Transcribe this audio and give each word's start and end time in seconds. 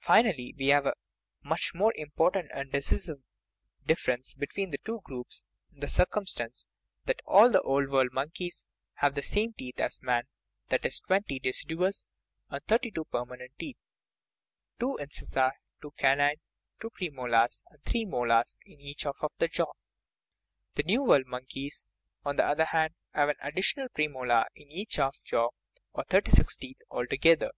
Finally, 0.00 0.54
we 0.58 0.66
have 0.68 0.84
a 0.84 0.92
much 1.42 1.72
more 1.72 1.94
important 1.96 2.50
and 2.52 2.70
decisive 2.70 3.22
difference 3.86 4.34
between 4.34 4.70
the 4.70 4.76
two 4.84 5.00
groups 5.04 5.42
in 5.72 5.80
the 5.80 5.88
circumstance 5.88 6.66
that 7.06 7.22
all 7.24 7.50
the 7.50 7.62
Old 7.62 7.88
World 7.88 8.10
monkeys 8.12 8.66
have 8.96 9.14
the 9.14 9.22
same 9.22 9.54
teeth 9.54 9.80
as 9.80 10.02
man 10.02 10.24
i.e., 10.70 10.90
twenty 11.06 11.38
deciduous 11.38 12.06
and 12.50 12.62
thirty 12.66 12.90
two 12.90 13.06
permanent 13.06 13.52
teeth 13.58 13.78
(two 14.78 14.98
incisors, 14.98 15.52
one 15.80 15.92
canine, 15.96 16.36
two 16.78 16.90
premolars, 16.90 17.62
and 17.70 17.82
three 17.84 18.04
molars 18.04 18.58
in 18.66 18.78
each 18.82 19.04
half 19.04 19.16
of 19.22 19.32
the 19.38 19.48
jaw). 19.48 19.72
The 20.74 20.82
New 20.82 21.04
World 21.04 21.24
monkeys, 21.26 21.86
on 22.22 22.36
the 22.36 22.44
other 22.44 22.66
hand, 22.66 22.92
have 23.14 23.30
an 23.30 23.36
additional 23.40 23.88
premolar 23.88 24.44
in 24.54 24.68
each 24.70 24.96
half 24.96 25.22
jaw, 25.24 25.48
or 25.94 26.04
thirty 26.04 26.32
six 26.32 26.54
teeth 26.54 26.80
altogether. 26.90 27.52